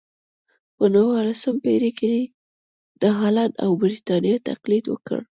[0.75, 2.21] په نولسمه پېړۍ کې یې
[3.01, 5.19] د هالنډ او برېټانیا تقلید وکړ.